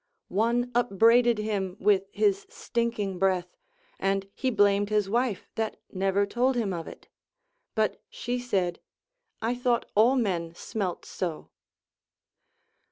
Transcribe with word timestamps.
One 0.29 0.71
upbraided 0.73 1.37
him 1.37 1.77
with 1.79 2.05
his 2.11 2.47
stinking 2.49 3.19
breath, 3.19 3.55
and 3.99 4.27
he 4.33 4.49
blamed 4.49 4.89
his 4.89 5.07
wife 5.07 5.47
that 5.53 5.79
never 5.91 6.25
told 6.25 6.55
him 6.55 6.73
of 6.73 6.87
it; 6.87 7.07
but 7.75 8.01
she 8.09 8.39
said, 8.39 8.79
I 9.43 9.53
thought 9.53 9.85
all 9.93 10.15
men 10.15 10.55
smelt 10.55 11.05
so. 11.05 11.51